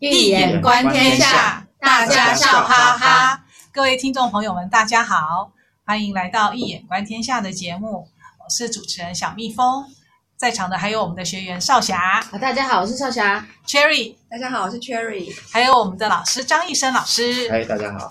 [0.00, 3.44] 易眼观天下，大家笑哈哈。
[3.70, 5.52] 各位听众朋友们，大家好，
[5.84, 8.08] 欢迎来到《一眼观天下》的节目。
[8.42, 9.84] 我是主持人小蜜蜂，
[10.38, 12.24] 在场的还有我们的学员少霞。
[12.40, 13.46] 大家好，我是少霞。
[13.66, 15.36] Cherry，大家好，我是 Cherry。
[15.52, 17.50] 还有我们的老师张艺生老师。
[17.50, 18.08] 嗨，大家好。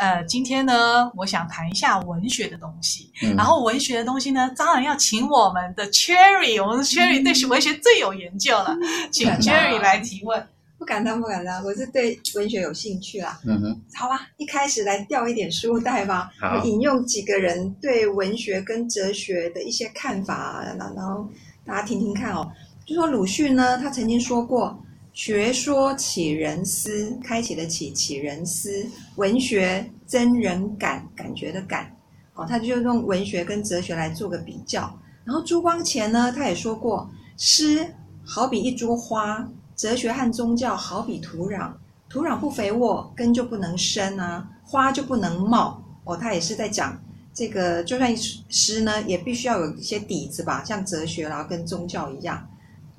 [0.00, 3.10] 呃，今天呢，我想谈一下文学的东西。
[3.22, 10.46] 嗯、然后文学的东西呢，当然要请我们的 Cherry，我们的 Cherry 对文学最有研究了，嗯、 请 Cherry 来提问。
[10.78, 13.40] 不敢当，不敢当，我是对文学有兴趣啦。
[13.44, 16.30] 嗯哼，好吧，一开始来掉一点书袋吧。
[16.38, 21.28] 好，引用几个人对文学跟哲学的一些看法，然然后
[21.66, 22.48] 大家听听看哦。
[22.86, 24.80] 就说鲁迅呢，他曾经说过。
[25.18, 28.86] 学说启人思，开启的启，启人思。
[29.16, 31.92] 文学增人感，感觉的感。
[32.34, 34.96] 哦，他就用文学跟哲学来做个比较。
[35.24, 37.84] 然后朱光潜呢，他也说过，诗
[38.24, 41.72] 好比一株花，哲学和宗教好比土壤。
[42.08, 45.82] 土壤不肥沃，根就不能生啊，花就不能冒。
[46.04, 46.96] 哦，他也是在讲
[47.34, 52.48] 这个，就算诗呢，也必须要有一些底子吧，像哲学啦，跟宗教一样。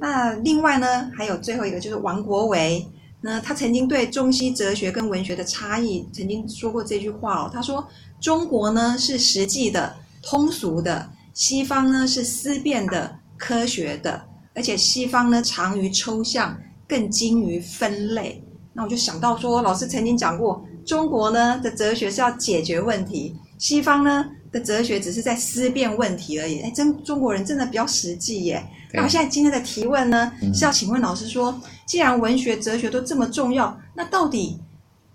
[0.01, 2.87] 那另外呢，还有最后一个就是王国维，
[3.19, 7.85] 那他曾经对中西哲学跟文学的差异曾经说过这句话哦，他说
[8.21, 14.21] 中国呢是实际的、通俗的，西方呢是思辨的、科学的，
[14.55, 18.41] 而且西方呢长于抽象，更精于分类。
[18.71, 26.61] 那我就想到说，老师曾经讲过，中国呢的哲学是要解决问题，西方呢的哲学只是在思辨问题而已。
[26.61, 28.65] 哎，真中国人真的比较实际耶。
[28.93, 34.59] 那我现在今天的提问呢，是要请问老师说，既然文学、哲学都这么重要，那到底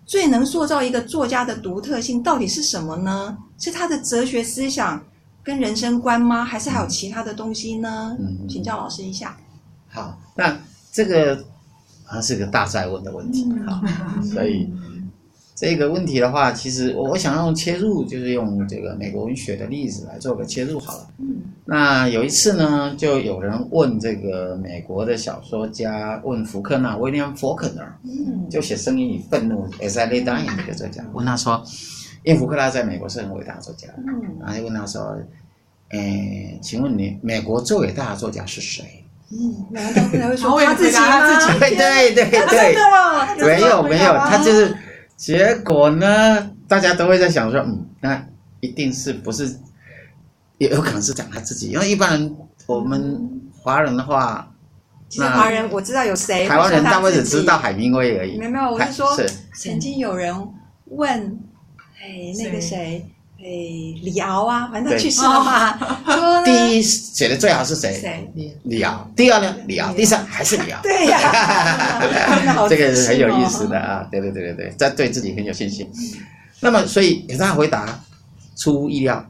[0.07, 3.37] 最能塑造一个作家的独特性到底是什么呢？
[3.59, 5.03] 是他的哲学思想
[5.43, 6.45] 跟人生观吗？
[6.45, 8.17] 还是还有其他的东西呢？
[8.21, 9.37] 嗯，请教老师一下。
[9.89, 10.57] 好，那
[10.93, 11.37] 这个
[12.05, 13.81] 好像是个大在问的问题，好，
[14.23, 14.69] 所以。
[15.57, 21.07] 这个问题的话，其实我我想用切入，就是用这个美国文学的例子来做个切入好了。
[21.19, 31.63] 嗯，那有一次呢，就有人问这个美国的小说家，问福克纳 （William Faulkner），嗯，就写《声音与愤怒》（As I Lay Dying） 这个作家，问他说，
[32.25, 35.17] 因为福克纳在美国是很伟大的作家，嗯，然后就问他说，
[35.91, 38.85] 诶，请问你，美国最伟大的作家是谁？
[39.31, 41.29] 嗯，难道不会说他自己吗？
[41.61, 42.29] 对对对
[43.39, 44.77] 对，没有没有，他就是。
[45.17, 48.27] 结果呢，大家都会在想说，嗯，那
[48.61, 49.59] 一定是不是，
[50.59, 52.37] 也有可能是讲他自己，因为一般人
[52.67, 54.53] 我们华人的话，
[55.09, 58.37] 其实华人我知道有谁，台湾人大概只知道海明威而已。
[58.39, 60.35] 没有没有，我是说，是曾经有人
[60.87, 61.39] 问，
[62.01, 63.09] 哎，那个谁。
[63.45, 63.47] 哎，
[64.03, 65.77] 李敖啊，反正他去世了嘛。
[66.47, 67.93] 第一写的最好是谁？
[67.93, 68.33] 谁？
[68.63, 69.07] 李敖。
[69.15, 69.55] 第二呢？
[69.67, 69.93] 李敖。
[69.93, 70.81] 第三还是李敖。
[70.83, 72.01] 对呀，
[72.71, 74.09] 这个是很有意思的啊！
[74.11, 75.87] 对对对对对，在对自己很有信心。
[76.61, 78.01] 那么，所以给他回答
[78.57, 79.23] 出乎意料。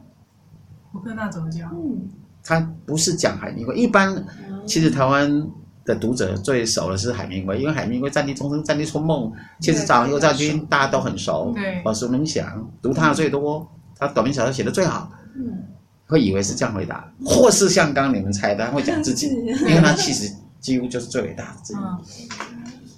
[0.93, 1.69] 我跟他怎么讲？
[1.75, 2.07] 嗯，
[2.41, 3.75] 他不是讲海明威。
[3.75, 4.25] 一般
[4.65, 5.45] 其实台湾
[5.83, 9.23] 的读者最熟的是海明威，因为海明威《战地重生》《战地春梦》
[9.59, 11.53] 《七十早右兆军》大家都很熟，
[11.83, 13.69] 耳熟能详，读他的最多。
[14.05, 15.63] 他短篇小说写的最好，嗯，
[16.07, 19.27] 会以为是这样回答，或是像刚刚你们猜的，他会讲自己，
[19.67, 21.79] 因为他其实几乎就是最伟大的自己。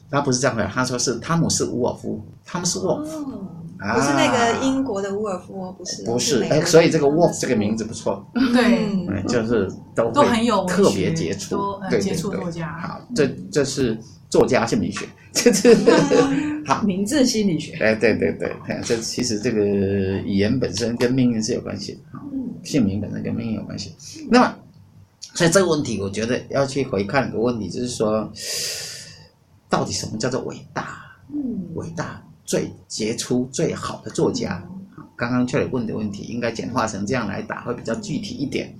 [0.09, 3.45] 他不是这样回答，他说是汤姆是沃尔夫，汤姆是沃尔夫，
[3.93, 12.77] 不是那个英国的沃尔夫，不是，不是，哎，所以这个伍尔夫这个名字不错，对，就是都都很有特别杰出，对杰出作家。
[12.79, 13.97] 好，这这是
[14.29, 15.75] 作家心理学， 这是。
[16.67, 17.77] 好，名字心理学。
[17.77, 21.99] 哎，对对对，看这其实这个语言本身跟命运是有关系的，
[22.33, 23.95] 嗯，姓名本身跟命运有关系。
[24.29, 24.53] 那么，
[25.33, 28.29] 所以这个问题，我觉得要去回看一个问题，就是说，
[29.69, 30.97] 到底什么叫做伟大？
[31.29, 34.63] 嗯，伟大、最杰出、最好的作家。
[35.15, 38.73] 刚刚确实问的问题，应该简化成这样来答，会比较具体一点。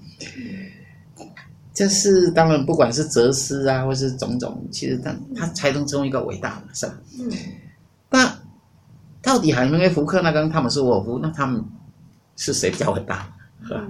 [1.73, 6.93] 这是当然，不管是哲思啊，或是种种，其实他他才能成为一个伟大的，是吧？
[7.19, 7.31] 嗯。
[8.09, 8.35] 那
[9.22, 11.64] 到底海明威、福克那跟汤姆斯·伍尔夫，那他们
[12.35, 13.28] 是谁比较伟大？
[13.67, 13.85] 是吧？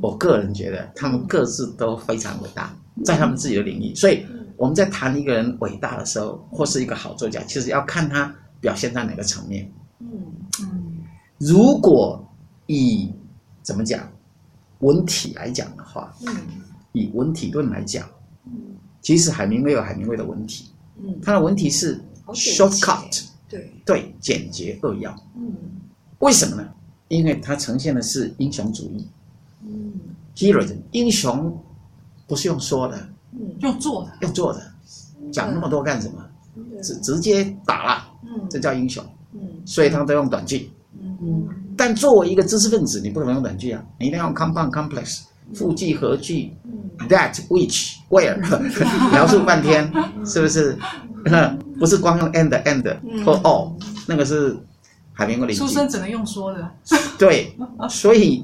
[0.00, 2.74] 我个人觉得他们各自都非常伟大，
[3.04, 3.94] 在他们自己的领域。
[3.94, 4.24] 所以
[4.56, 9.70] 我们在谈一个人伟大的时候，或是一个好作家，其实要看他表现在哪个层面。
[9.98, 10.08] 嗯
[10.60, 10.98] 嗯。
[11.38, 12.22] 如果
[12.66, 13.12] 以
[13.62, 14.06] 怎么讲
[14.80, 16.36] 文体来讲的话，嗯，
[16.92, 18.08] 以文体论来讲，
[18.44, 18.52] 嗯，
[19.00, 20.70] 其实海明威有海明威的文体，
[21.02, 23.24] 嗯，他的文体是 shortcut。
[23.48, 25.12] 对对，简洁扼要。
[25.34, 25.52] 嗯，
[26.20, 26.68] 为什么呢？
[27.08, 29.08] 因为它呈现的是英雄主义。
[29.62, 29.92] 嗯
[30.36, 31.60] ，heroism，英雄
[32.28, 34.62] 不是用说的，嗯，用做的，用做的，
[35.32, 36.24] 讲那么多干什么？
[36.80, 38.46] 直直接打了，嗯。
[38.50, 39.04] 这叫英雄。
[39.34, 39.40] 嗯。
[39.64, 40.70] 所以他都用短句。
[41.00, 41.48] 嗯。
[41.76, 45.22] 但作为一个知识分子，你不可能用短句啊，你一定要用 compound complex，
[45.54, 48.36] 复句合句嗯，that which where，
[49.10, 49.90] 描述半天，
[50.24, 50.76] 是不是？
[51.78, 53.72] 不是光用 and and 或 all，
[54.06, 54.56] 那个是
[55.12, 55.60] 海绵过零句。
[55.60, 56.70] 出生只能用说的，
[57.18, 57.54] 对，
[57.90, 58.42] 所以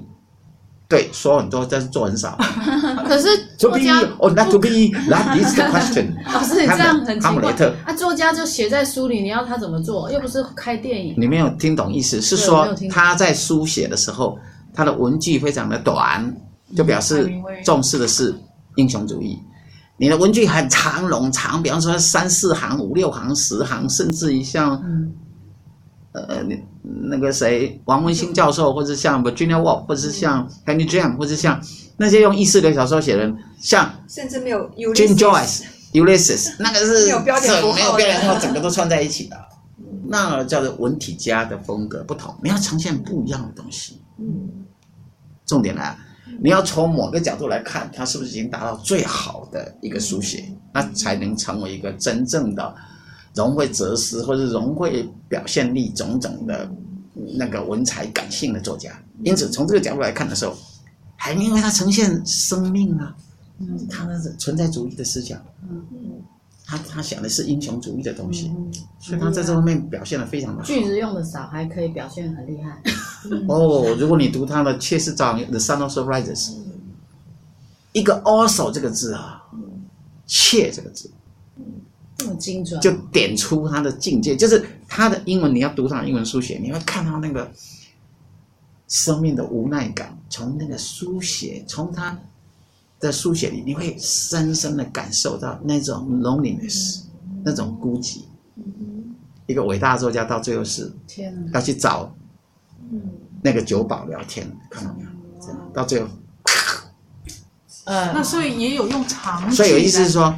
[0.88, 2.38] 对说很多，但是做很少。
[3.08, 3.26] 可是
[3.58, 4.68] To 作家 or not to be,
[5.10, 6.14] that is the question。
[6.32, 10.10] 老师你这样很奇怪哈姆雷特，啊，作家就写在书里，你要他怎么做？
[10.12, 11.14] 又不是开电影。
[11.18, 14.38] 你没有听懂意思，是说他在书写的时候，
[14.72, 16.32] 他的文句非常的短，
[16.76, 17.28] 就表示
[17.64, 18.32] 重视的是
[18.76, 19.36] 英雄主义。
[19.98, 25.10] 你的文句很长冗长，比方说三四行、五六行、十行，甚至于像嗯
[26.28, 26.60] 呃你
[27.10, 31.60] 那个谁王文兴教授，或者像 Virginia Woolf，或者是像 Henry James，或者像
[31.96, 39.36] 那些用意识流小说写的人，像甚至没有 Jim Joyce、Ulysses， 那个是没有标点符号没有标点符号，整个都串在一起的。
[40.08, 44.00] 那叫做文体家的风格不同，你要呈现不一样的东西。
[44.18, 44.64] 嗯。
[45.44, 45.98] 重点来了，
[46.42, 52.74] 你要从某个角度来看，它是不是已经达到最好的一个书写，那才能成为一个真正的
[53.36, 56.68] 融会哲思或者融会表现力种种的
[57.36, 58.90] 那个文采感性的作家。
[59.22, 60.56] 因此，从这个角度来看的时候，
[61.14, 63.14] 还因为他呈现生命啊，
[63.58, 65.84] 嗯它的存在主义的思想，嗯
[66.68, 70.66] 他他想的是英雄主义的东西，嗯所以他在这方面表现的非常的好。
[70.66, 72.82] 句子用的少，还可以表现很厉害。
[73.48, 76.54] 哦，如果你读他的《妾室造行》（The Sun Also Rises），
[77.92, 79.42] 一个 also 这个字啊，
[80.26, 81.10] 切这个字
[82.16, 87.50] 这么精准，就点出他的境界，就是他的英文，你要读他的英文书写，你会看到那个
[88.88, 92.18] 生命的无奈感，从那个书写，从他
[93.00, 97.02] 的书写里，你会深深的感受到那种 loneliness，
[97.44, 98.22] 那种孤寂。
[99.46, 101.50] 一个伟大的作家到最后是天！
[101.52, 102.14] 要去找
[102.90, 103.00] 嗯。
[103.42, 105.10] 那个酒保聊天，看到没有？
[105.72, 106.08] 到最后，
[107.84, 110.34] 呃，那所以也有用长句所以有意思是说，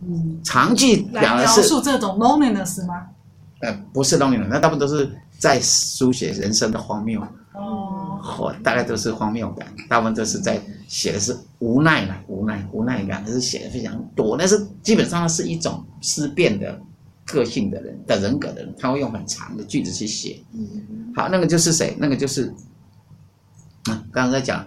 [0.00, 3.06] 嗯，长句来描表的是述这种 loneliness 吗？
[3.60, 7.20] 呃不是 loneliness，那大部分都是在书写人生的荒谬，
[7.54, 14.36] 哦，或大概都是荒谬感，大部分都是在写的是无奈啦，无奈无奈感，还是写的非常多。
[14.36, 16.80] 那是基本上是一种思辨的
[17.26, 20.40] 个性的人的人格的人，他会用很长的句子去写。
[20.52, 21.96] 嗯好，那个就是谁？
[21.98, 22.54] 那个就是，
[23.90, 24.64] 啊，刚刚在讲，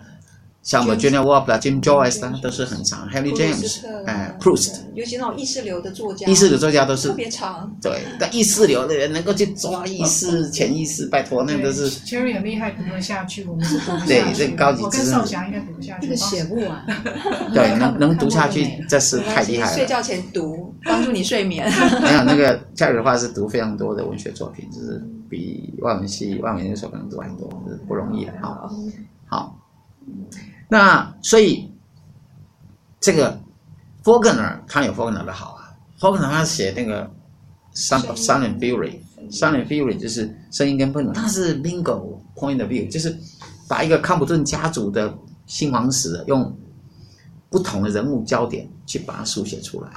[0.63, 3.09] 像 Virginia Woolf 啦、Jim Joyce 啦，都是很长。
[3.09, 7.75] Henry James，哎，Proust，尤其那种意识流的作家，意识流作家都是特别长。
[7.81, 14.07] 对，但意识流的人能够去抓意识、潜意识，拜托，那个都是 Cherry 很厉害，读得下去，我们是读不下去。
[14.07, 16.05] 对这个高级我跟少霞应该读不下去。
[16.05, 16.85] 这个写不完。
[17.53, 19.75] 对， 能能读下去这是太厉害了。
[19.75, 21.67] 睡觉前读，帮助你睡眠。
[22.03, 28.69] 没有那个 Cherry 的话是读非常多的文学作品，就是比外文系、外文研究所可能读很多，是不容易的啊。
[29.25, 29.57] 好，
[30.71, 31.69] 那所以
[33.01, 33.37] 这个
[34.05, 37.11] Faulkner 他有 Faulkner 的好啊，Faulkner 他写那个
[37.75, 43.13] Sound Sound and Fury，Sound and Fury 就是声音跟愤怒，他是 Bingo point of view，就是
[43.67, 45.13] 把一个康普顿家族的
[45.45, 46.57] 兴亡史用
[47.49, 49.89] 不同的人物焦点去把它书写出来，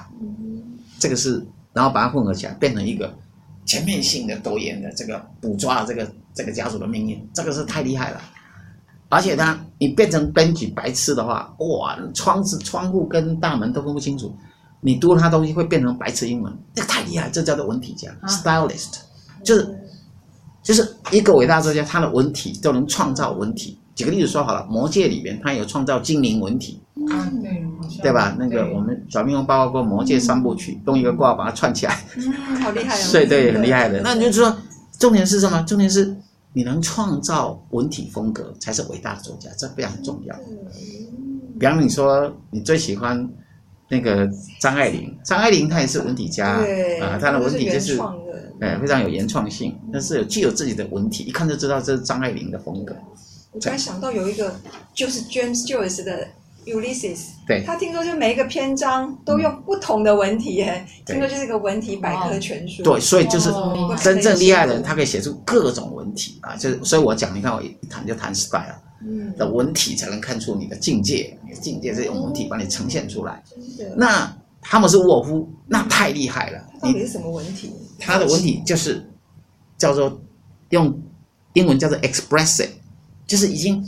[0.99, 1.41] 这个是
[1.73, 3.17] 然后把它混合起来变成一个
[3.65, 8.21] 全面性的多元的这个捕捉了这个这个家族的命运，这个是太厉害了。
[9.15, 14.35] 而且呢，你变成编辑白痴的话，哇，窗子、窗户跟大门都分不清楚，
[14.81, 18.97] 你读他东西会变成白痴英文，这个太厉害，这叫做文体家、啊 stylist，
[19.45, 19.79] 就是
[20.65, 23.79] 就是一个伟大作家，他的文体都能创造文体。
[23.95, 26.81] 举个例子说好了，《魔戒》里面他有创造精灵文体，
[27.13, 28.35] 啊，对，对吧？
[28.37, 31.97] 那个我们小蜜蜂报告过《魔戒》三部曲，用一个挂把它串起来。
[32.17, 32.99] 嗯，好厉害哦！
[33.05, 34.01] 所 以对，很厉害的。
[34.03, 34.53] 那你就说，
[34.99, 35.63] 重点是什么？
[35.63, 36.17] 重点是
[36.55, 40.35] 你能创造文体风格，才是伟大的作家，这非常重要。
[41.59, 43.29] 比方你说，你最喜欢
[43.89, 44.27] 那个
[44.61, 46.65] 张爱玲，张爱玲她也是文体家
[47.03, 52.95] 啊，她的文体就是原创的呃非常有原创性，但是有具有自己的文体，一看就知道这是张爱玲的风格。
[53.51, 54.55] 我突然想到有一个
[54.95, 56.29] 就是 James Joyce 的
[56.67, 62.83] Ulysses，对他听说就每一个篇章都用不同的文体耶，对听说就是一个文体百科全书。
[62.83, 66.57] 对，所以就是哦真正厉害的人，他可以写出各种文体啊。
[66.57, 68.75] 就是所以我讲，你看我一谈就谈 style
[69.07, 73.43] 嗯，的文体，才能看出你的境界，你的境界是用文体把你呈现出来。
[73.51, 73.95] 真的。
[73.97, 77.71] 那哈姆斯沃夫那太厉害了，你到底是什么文体？
[77.99, 79.07] 他的文体就是
[79.77, 80.19] 叫做
[80.71, 80.99] 用
[81.53, 82.71] 英文叫做 expressive，
[83.27, 83.87] 就是已经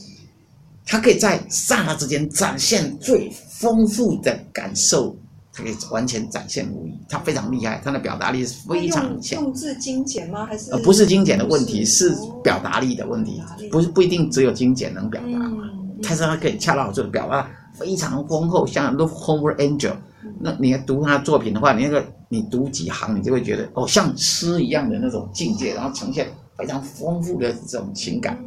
[0.87, 5.15] 他可以在刹那之间展现最丰富的感受
[5.53, 9.43] 他可以完全展现无遗，他非常厉害，他的表达力是非常用强。
[9.43, 10.47] 用字精简吗？
[10.47, 15.63] 还是呃，不是精简的问题，是哦表达力的问题不是不一定只有精简能表达嘛。
[15.65, 19.93] 嗯但是他可以恰到好处的表达非常丰厚，像《Look Homer Angel》，
[20.39, 26.29] 那你要读他的作品的话，你那个你读几行，你就会觉得哦，像诗一样的那种境界，然后呈现
[26.59, 28.39] 非常丰富的这种情感。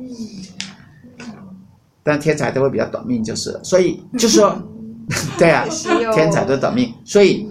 [2.00, 3.52] 嗯但天才都会比较短命就是。
[3.52, 4.56] 了，所以就说，
[5.38, 5.66] 对啊
[6.14, 7.48] 天才都短命，所以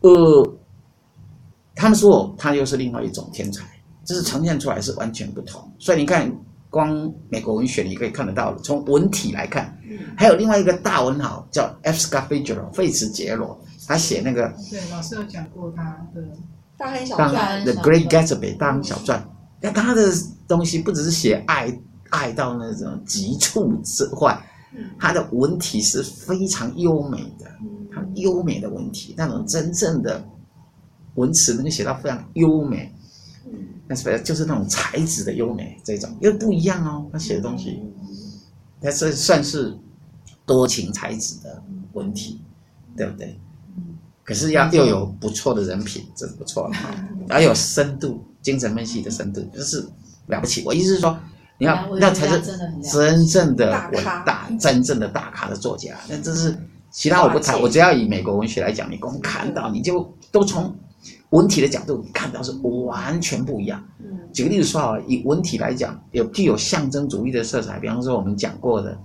[0.00, 0.58] 呃，
[1.74, 3.64] 他们说他又是另外一种天才，
[4.04, 5.60] 就是呈现出来是完全不同。
[5.78, 6.32] 所以你看，
[6.70, 9.76] 光美国文学你可以看得到，从文体来看，
[10.16, 11.98] 还有另外一个大文豪叫 F.
[11.98, 15.82] Scott Fitzgerald 费茨杰罗，他写那个对，老师有讲过他
[16.14, 16.22] 的，
[16.78, 19.28] 大亨小当传，The Great Gatsby 大亨小传，
[19.60, 20.12] 那他的
[20.46, 21.68] 东西不只是写爱
[22.10, 24.40] 爱到那种极处之外，
[24.98, 27.46] 他的文体是非常优美的，
[27.92, 30.24] 他优美的文体，那种真正的
[31.14, 32.94] 文词能够写到非常优美，
[33.86, 37.82] 那是就是那种才子的优美这种，又不一样哦，他写的东西，
[38.80, 39.76] 他这算是
[40.44, 41.62] 多情才子的
[41.92, 42.40] 文体，
[42.96, 43.38] 对不对？
[44.22, 46.74] 可是要又有不错的人品，这是不错的。
[46.74, 46.94] 哈，
[47.30, 49.80] 还有深度，精神分析的深度，就是
[50.26, 50.62] 了不起。
[50.66, 51.18] 我意思是说，
[51.58, 52.40] 你要那才是
[52.82, 55.94] 真正的伟大、真正的大咖的作家。
[56.08, 56.56] 那这是
[56.90, 60.74] 其他我不谈，我只要以美国文学来讲，你光看到你就都从
[61.30, 62.52] 文体的角度，你看到是
[62.86, 63.84] 完全不一样。
[64.32, 68.96] 举个例子说啊，以文体来讲，有具有象征主义的色彩，比方说我们讲过的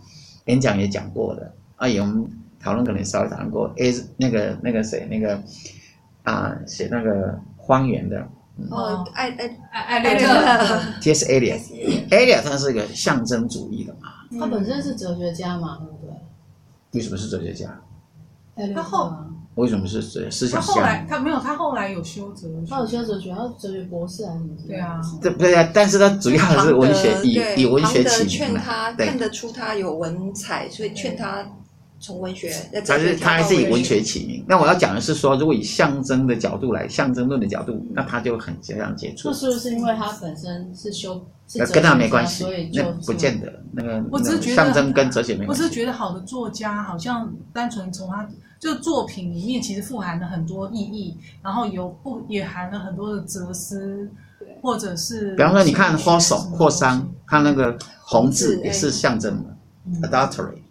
[0.46, 2.26] 演讲也讲过的，啊，有我们
[2.60, 5.42] 讨论可能稍微讨论过，A 那个那个谁那个
[6.24, 8.28] 啊写那个荒原的
[8.70, 11.26] 哦，爱爱艾艾略略特特，T.S.
[11.26, 16.14] Eliot，Eliot 他是一个象征主义的嘛，他本身是哲学家嘛，对不对？
[16.92, 17.82] 为什么是哲学家？
[18.76, 21.06] 他后啊为什么是哲思他想后来家？
[21.10, 24.56] 他没有，他后来有修哲学，他有修哲学，他是哲学博士还是什么？
[24.68, 25.70] 对啊对不对啊？
[25.74, 29.18] 但是他主要还是文学，以以文学庞德起名劝他，看。
[29.18, 31.44] 得出他有文采，所以劝他
[32.04, 32.54] 从文学，
[32.86, 34.44] 但是学他还是以文学起名。
[34.46, 39.34] 那我要讲的是说，如果以象征的角度来，象征论的角度，那他就很这样接触那。
[39.34, 41.16] 是不是因为他本身是修
[41.48, 43.52] 是那跟他没关系所以，就那不见得。
[43.72, 45.64] 那个我只是觉得象征跟哲学没关系。
[45.64, 48.28] 我只是觉得好的作家好像单纯从他
[48.60, 54.10] 就作品里面其实富含了很多意义，然后有不也含了很多的哲思，
[54.62, 59.44] 或者是比方说，你看霍手、什么霍桑，他那个红字字也是象征
[60.02, 60.62] 的，adultery，对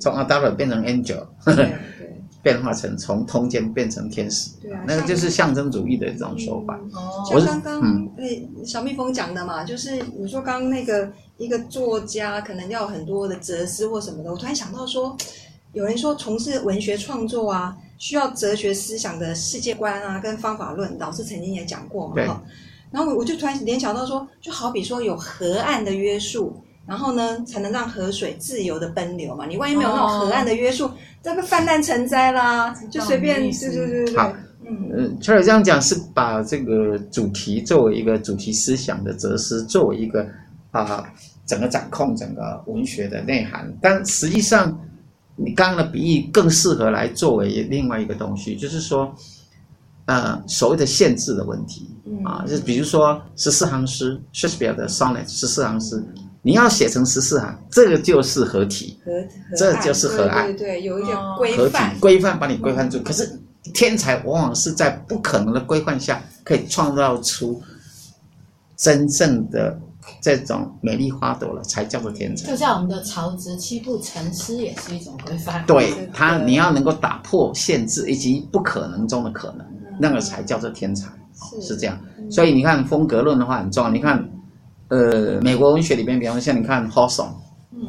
[0.00, 1.26] 从 adultery 变成 angel，
[2.42, 6.74] 变化成从通奸变成天使，对啊，那个就是象征主义的一种手法。
[6.92, 15.14] 哦，我是像刚刚那小蜜蜂讲的嘛，就是你说刚刚那个一个作家可能要很多的哲思或什么的，我突然想到说，
[15.74, 22.42] 有人说从事文学创作啊，需要哲学思想的世界观啊，跟方法论，老师曾经也讲过嘛，哈。
[22.90, 29.46] 然后我我就突然联想到说，就好比说有河岸的约束，然后呢才能让河水自由的奔流嘛。
[29.46, 30.90] 你万一没有那种河岸的约束，
[31.22, 40.26] 这个泛滥成灾啦，就随便，对对对对好对，嗯，嗯，查尔这样讲是把这个主题作为一个主题思想的哲思，作为一个
[40.72, 41.04] 啊、
[41.46, 43.72] 整个掌控整个文学的内涵。
[43.80, 44.78] 但实际上，
[45.36, 49.12] 你刚刚的比喻更适合来作为另外一个东西，就是说，
[50.04, 51.90] 呃，所谓的限制的问题
[52.24, 56.04] 啊，就是比如说十四行诗，Shakespeare 的 sonnet 十四行诗，
[56.42, 58.98] 你要写成十四行，这个就是合体。
[59.56, 61.98] 这就是合爱对对对，有一些哦合体规范。
[62.00, 62.98] 规范把你规范住。
[63.00, 63.38] 可是
[63.74, 67.62] 天才往往是在不可能的规范下，可以创造出
[68.76, 69.78] 真正的
[70.22, 72.48] 这种美丽花朵了，才叫做天才。
[72.50, 75.62] 就像我们的曹植七步成诗也是一种规范。
[75.66, 79.66] 对他，你要能够打破限制以及不可能中的可能，
[79.98, 81.10] 那个才叫做天才，
[81.50, 82.00] 是是这样。
[82.30, 83.90] 所以你看风格论的话很重要。
[83.90, 84.26] 你看，
[84.90, 87.32] 呃，美国文学里边，比方说像你看 Hawthorne，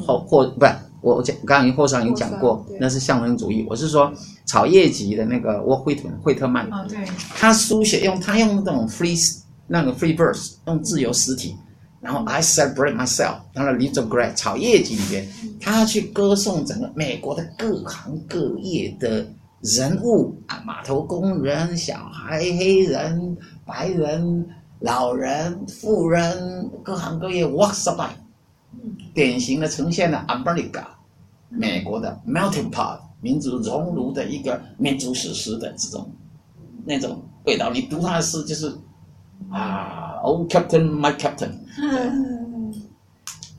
[0.05, 3.65] 或或不是我我讲我刚刚已经霍桑已经讲过那是象征主义。
[3.67, 4.13] 我是说
[4.45, 6.97] 草叶集的那个沃惠特惠特曼，啊，对，
[7.35, 9.19] 他书写用他用那种 free
[9.65, 11.55] 那个 free verse，用自由实体，
[12.01, 15.27] 然后 I celebrate myself，然后 Leaves of Grass 草叶集里边，
[15.59, 19.25] 他去歌颂整个美国的各行各业的
[19.61, 24.45] 人物啊，码头工人、小孩、黑人、白人、
[24.81, 28.09] 老人、富人，各行各业 life，
[29.13, 30.83] 典型的呈现了 America
[31.49, 36.11] 美国的 melting pot 民族熔炉的一个民族史诗的这种
[36.85, 37.69] 那种味道。
[37.71, 38.75] 你读他的诗就是
[39.51, 42.73] 啊，Old Captain, my Captain， 嗯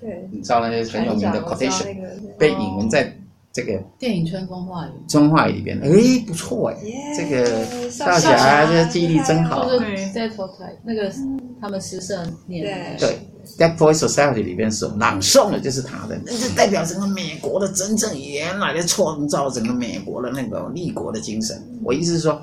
[0.01, 3.17] 对，你知道那些很有名的 quotation，那个被引文在
[3.53, 5.91] 这个电影《春风化雨》春化雨里边，哎，
[6.27, 6.77] 不错哎，
[7.15, 9.69] 这个少侠这记忆力真好。
[9.69, 11.13] 就是在头台那个
[11.61, 12.99] 他们诗社念的。
[12.99, 13.19] 对
[13.59, 21.63] ，Deaf Boys Society 里边所朗诵的，就是他的，那就代表整个美国的真正原来的创造整个美国的那个立国的精神。
[21.85, 22.41] 我意思是说，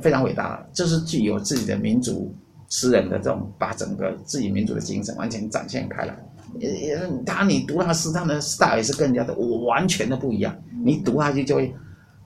[0.00, 2.34] 非常伟大，就是具有自己的民族
[2.68, 6.18] 诗人的这种，把整个自己民族的精神完全展现开来。
[6.58, 9.34] 也也，他你读那个诗，他的 style 也是跟人家的
[9.66, 10.56] 完全的不一样。
[10.84, 11.74] 你读下去就会，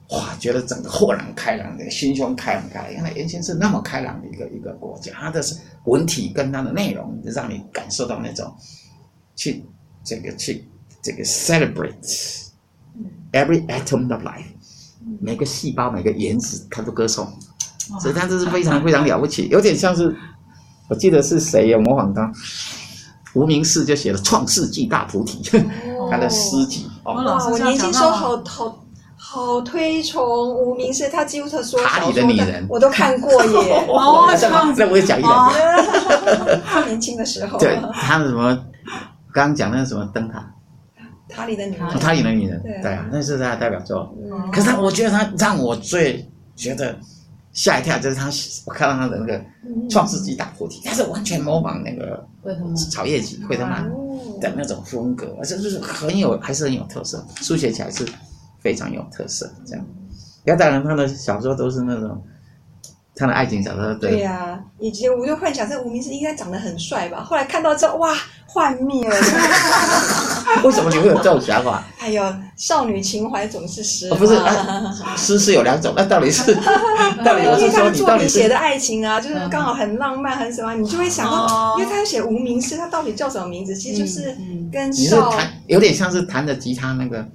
[0.09, 2.91] 哇，觉得整个豁然开朗的，心胸开朗开。
[2.91, 5.41] 原来原先是那么开朗的一个一个国家，它的
[5.85, 8.53] 文体跟它的内容，让你感受到那种，
[9.35, 9.65] 去
[10.03, 10.65] 这个去
[11.01, 12.49] 这个 celebrate
[13.31, 14.45] every atom of life，
[15.19, 17.27] 每个细胞每个原子，它都歌颂。
[17.99, 20.15] 所以它这是非常非常了不起，有点像是，
[20.87, 22.31] 我记得是谁有模仿他。
[23.33, 25.41] 无名氏就写了《创世纪大菩提》，
[25.97, 26.85] 哦、他的诗集。
[27.03, 28.79] 哦、哇，我年轻时候好好
[29.15, 30.23] 好推崇
[30.55, 33.85] 无名氏，他几乎他说塔里的女人我都看过耶。
[33.87, 35.55] 哦，这样子，那我也讲一两句。
[36.65, 38.55] 他年轻的时候，对，他的什么？
[39.33, 40.45] 刚刚讲那个什么灯塔？
[41.29, 41.87] 塔里的女人。
[41.99, 44.13] 塔里的女人，对啊，那是他的代表作。
[44.21, 46.97] 嗯、可是他，我觉得他让我最觉得。
[47.53, 48.29] 吓一跳，就是他，
[48.65, 49.39] 我看到他的那个
[49.89, 52.25] 《创世纪大菩提》，他是完全模仿那个
[52.89, 53.83] 草叶集惠特曼
[54.39, 58.05] 的那种风格，而且就是很有，还是很有特色，书写起来是
[58.59, 59.51] 非常有特色。
[59.65, 59.85] 这样，
[60.45, 62.23] 要当然他的小说都是那种
[63.15, 64.19] 他的爱情小说，对。
[64.19, 68.15] 呀、啊，以前我就幻想这无名氏应该长得很帅吧，后来看到之后，哇！
[68.53, 69.15] 幻灭了，
[70.63, 71.83] 为什么你会有这种想法？
[71.99, 72.23] 哎呦，
[72.55, 74.35] 少女情怀总是诗、哦，不是
[75.17, 76.53] 诗是有两种，那到底是
[77.23, 83.75] 到底我是说你到底写的爱情啊，就是刚好很浪漫很什么，你就会想到，哦、因为他写无名氏，他到底叫什么名字？
[83.75, 84.35] 其实就是
[84.71, 87.25] 跟少、嗯嗯、你是弹有点像是弹着吉他那个，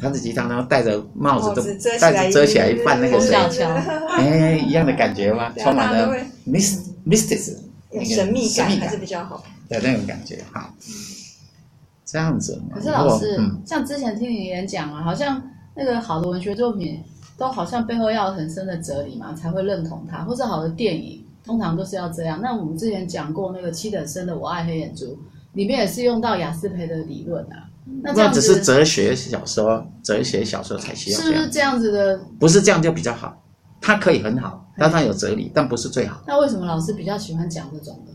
[0.00, 1.62] 弹着吉他然后戴着帽子都
[1.98, 3.34] 戴着遮起来一半那个谁，
[4.16, 5.52] 哎，一样的感觉吗？
[5.58, 6.14] 充满了
[7.06, 7.56] mysticism
[8.04, 9.42] 神秘感还是比较好。
[9.68, 10.70] 的那种感觉哈，
[12.12, 12.60] 这样子。
[12.74, 15.42] 可是老师，嗯、像之前听你演讲啊，好像
[15.74, 17.02] 那个好的文学作品
[17.38, 20.18] 都好像背后要有很深的哲理嘛，才会认同它。
[20.24, 22.38] 或者好的电影，通常都是要这样。
[22.42, 25.06] 那我们之前讲过那个七等生的《我爱黑眼珠》，
[25.54, 27.64] 里面也是用到雅斯培的理论啊。
[28.02, 31.18] 那这样只是哲学小说，哲学小说才需要。
[31.18, 32.20] 是不是这样子的？
[32.38, 33.42] 不是这样就比较好，
[33.80, 36.22] 它可以很好，但它有哲理，但不是最好。
[36.26, 38.11] 那为什么老师比较喜欢讲这种的？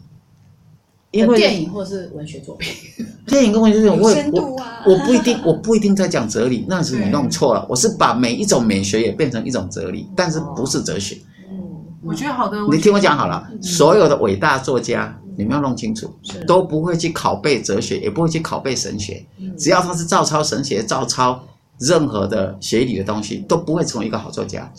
[1.11, 2.73] 因为电影或是文学作品，
[3.25, 7.65] 电影跟文学作品，我我我不一定，我不一定在讲哲理，那是你弄错了。
[7.69, 11.17] 我是把每一种美学也变成一种哲理，但是不是哲学。
[11.49, 11.57] 嗯，
[12.03, 12.57] 我觉得好的。
[12.69, 16.13] 你听我讲好了，所有的伟大作家，你们要弄清楚，
[16.45, 19.25] 都不会去拷贝哲学，也不会去拷贝神学。
[19.57, 21.41] 只要他是照抄神学，照抄
[21.79, 24.69] 任何的学理的东西，都不会成为一个好作家。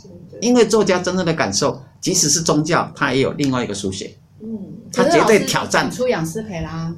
[0.42, 4.14] 因为作家真正的感受，即使是宗教，他也有另外一个书写。
[4.42, 4.48] 嗯，
[4.92, 6.94] 他绝对挑战出雅思培啦。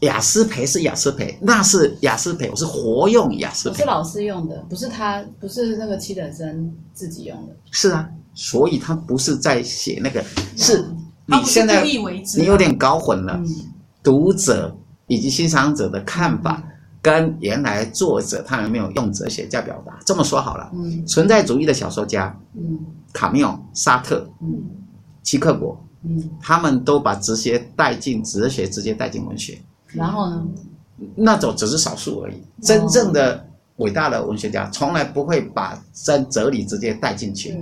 [0.00, 3.78] 雅思培是雅思培，那是雅思培，我是活用雅思培。
[3.78, 7.56] 是老师用的，不是他，不是那个七等生自己用的。
[7.70, 10.22] 是啊，所以他不是在写那个，
[10.54, 10.84] 是
[11.24, 13.40] 你现在你有点搞混了，
[14.02, 16.62] 读者以及欣赏者的看法
[17.00, 19.98] 跟原来作者他有没有用哲学家表达？
[20.04, 22.78] 这么说好了，嗯，存在主义的小说家，嗯，
[23.14, 24.62] 卡缪、沙特，嗯，
[25.22, 25.82] 齐克果。
[26.08, 29.58] 嗯，他们都把哲学带进哲学，直接带进文学。
[29.88, 30.46] 然后呢？
[31.14, 32.36] 那种只是少数而已。
[32.62, 37.54] 真正的伟大的文学家，从来不会把真哲理直接带进去，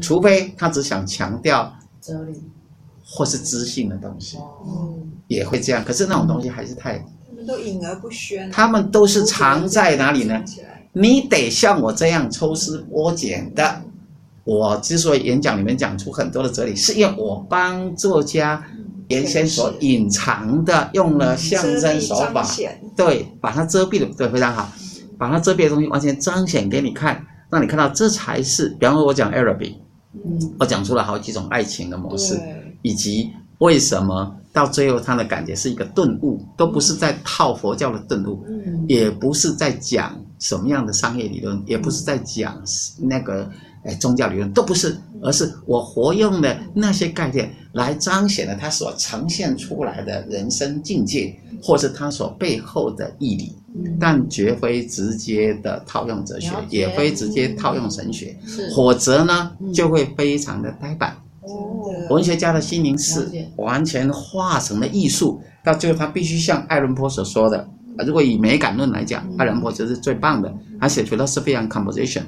[0.00, 2.42] 除非他只想强调哲理
[3.02, 4.36] 或是知性的东西。
[4.66, 5.82] 嗯，也会这样。
[5.84, 6.98] 可是那种东西还是太……
[6.98, 8.50] 他们都隐而不宣。
[8.50, 10.42] 他们都是藏在哪里呢？
[10.92, 13.82] 你得像我这样抽丝剥茧的。
[14.44, 18.60] 我之所以演讲里面讲出很多的哲理，是因为我帮作家
[19.08, 22.44] 原先所隐藏的，用了象征手法，
[22.96, 24.68] 对，把它遮蔽的，对，非常好，
[25.16, 28.70] 把它遮蔽的东西完全彰显给你看，让你看到这才是。
[28.80, 29.74] 比方说，我讲 Arabic，
[30.58, 32.40] 我讲出了好几种爱情的模式，
[32.82, 38.44] 以及为什么到最后他的感觉是一个顿悟，都不是在套佛教的顿悟，
[38.88, 42.60] 也不是在讲什么样的商业理论，也不是在讲
[42.98, 43.48] 那个。
[43.84, 53.56] 哎，宗教理论都不是，而是我活用的那些概念来彰显了他所呈现出来的人生境界，或是他所背后的义理，
[53.98, 58.36] 但绝非直接的套用哲学，也非直接套用神学，
[58.74, 61.16] 否则呢就会非常的呆板。
[62.08, 67.68] 文学家的心灵是完全化成了艺术，到最后他必须像爱伦坡所说的，
[68.06, 70.52] 如果以美感论来讲，爱伦坡就是最棒的。
[70.80, 72.22] 他写 philosophy and composition，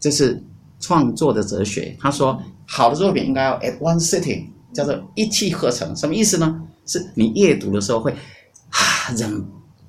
[0.00, 0.42] 这是
[0.82, 1.96] 创作的哲学。
[1.98, 5.96] 他说，好的作品应该要 at one sitting，叫做一气呵成。
[5.96, 6.62] 什么意思呢？
[6.84, 9.42] 是你阅读的时候会啊忍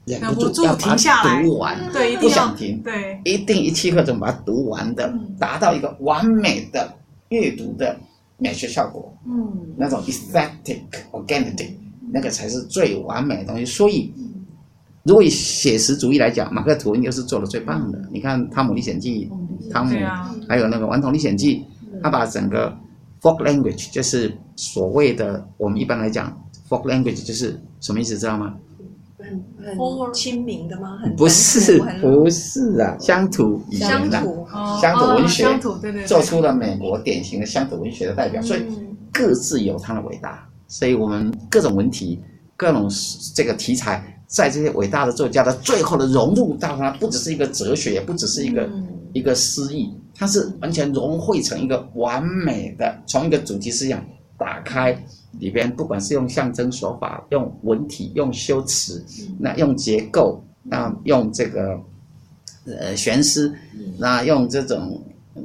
[0.06, 6.89] 忍不住要把它读完，对，不想停，对，一定一气呵成把它读完的，达到一个完美的
[7.29, 7.99] 阅读的
[8.38, 9.13] 美学效果。
[9.27, 11.71] 嗯，那种 aesthetic organic，
[12.13, 13.65] 那个才是最完美的东西。
[13.65, 14.13] 所以。
[15.06, 18.01] 如果以写实主义来讲，马克吐温又是做的最棒的。
[18.10, 19.29] 你看《汤姆历险记》，
[19.71, 19.95] 汤姆，
[20.47, 21.60] 还有那个《顽童历险记》，
[22.02, 22.76] 他把整个
[23.21, 26.36] folk language，就是所谓的我们一般来讲
[26.69, 28.56] folk language，就是什么意思，知道吗？
[29.17, 30.99] 很很亲民的吗？
[31.15, 34.21] 不是，不是啊，乡土语言的，
[34.82, 35.47] 乡土文学，
[36.06, 38.41] 做出了美国典型的乡土文学的代表。
[38.41, 38.65] 所以
[39.13, 42.19] 各自有它的伟大，所以我们各种文体，
[42.58, 42.89] 各种
[43.34, 44.12] 这个题材。
[44.34, 54.04] 在这些伟大的作家的最后的融入到它，不只是一个哲学，也不只是一个、嗯、一个诗意，它是完全融汇成一个完美的，从一个主题思想
[54.36, 54.91] 打开
[55.39, 59.06] 里边，不管是用象征手法，用文体，用修辞，
[59.38, 61.80] 那用结构，那用这个
[62.65, 63.54] 呃玄思，
[64.00, 65.00] 那用这种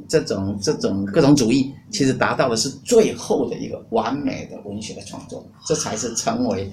[0.07, 6.71] 这种这种各种主义，其实达到的是最后的一个完美的文学的创作，这才是成为。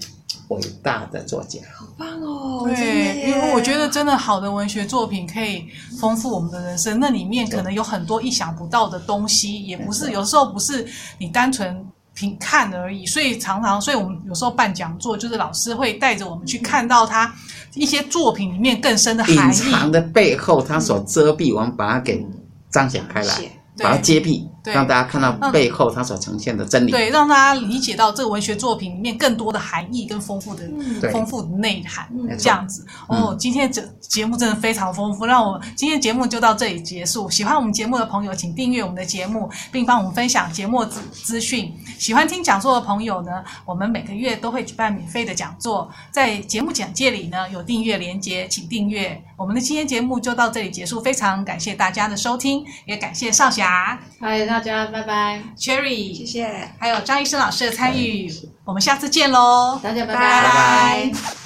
[0.49, 2.63] 伟大的作家，好棒哦！
[2.67, 5.65] 对，因为我觉得真的好的文学作品可以
[5.99, 10.87] 丰富我们的人生，那里面可能有很多意想不到的东西，也不是有时候不是
[11.19, 13.05] 你单纯凭看而已。
[13.07, 17.33] 所以常常，所以我们有时候办讲座，就是老师会带着我们去看到他
[17.75, 22.25] 一些作品里面更深的含义，隐藏的背后，他所遮蔽，我们把它给
[22.71, 24.47] 彰显开来，把它揭蔽。
[24.73, 32.85] 让大家看到背后它所呈现的真理，对，让大家理解到这个文学作品里面更多的含义跟丰富的、嗯、丰富的内涵，这样子。
[33.07, 37.31] 哦，今天这节目真的非常丰富，让我今天节目就到这里结束。
[37.31, 41.73] 喜欢我们节目的朋友，请订阅我们的节目，并帮我们分享节目资资讯。
[41.97, 49.23] 喜欢听讲座的朋友呢，我们每个月都会举办免费的讲座，在节目简介里呢有订阅连接，请订阅。
[49.37, 53.99] 我们的今天节目就到这里结束，非常感谢大家的收听，也感谢少霞。
[54.21, 58.33] 嗨，大家拜拜，Cherry，谢谢，还有张医生老师的参与，
[58.65, 60.21] 我们下次见喽，大家拜拜。
[60.21, 61.46] 拜拜。